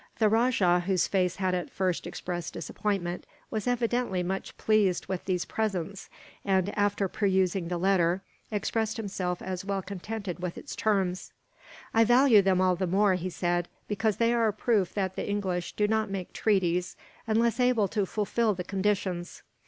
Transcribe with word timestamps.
The 0.17 0.29
rajah, 0.29 0.85
whose 0.87 1.05
face 1.07 1.35
had 1.35 1.53
at 1.53 1.69
first 1.69 2.07
expressed 2.07 2.53
disappointment, 2.55 3.27
was 3.51 3.67
evidently 3.67 4.23
much 4.23 4.57
pleased 4.57 5.05
with 5.05 5.25
these 5.25 5.45
presents 5.45 6.09
and, 6.43 6.75
after 6.75 7.07
perusing 7.07 7.67
the 7.67 7.77
letter, 7.77 8.23
expressed 8.49 8.97
himself 8.97 9.43
as 9.43 9.63
well 9.63 9.83
contented 9.83 10.39
with 10.39 10.57
its 10.57 10.75
terms. 10.75 11.33
"I 11.93 12.03
value 12.03 12.41
them 12.41 12.59
all 12.61 12.75
the 12.75 12.87
more," 12.87 13.13
he 13.13 13.29
said, 13.29 13.67
"because 13.87 14.17
they 14.17 14.33
are 14.33 14.47
a 14.47 14.53
proof 14.53 14.91
that 14.95 15.15
the 15.15 15.29
English 15.29 15.73
do 15.73 15.87
not 15.87 16.09
make 16.09 16.33
treaties, 16.33 16.95
unless 17.27 17.59
able 17.59 17.87
to 17.89 18.07
fulfil 18.07 18.55
the 18.55 18.63
conditions. 18.63 19.43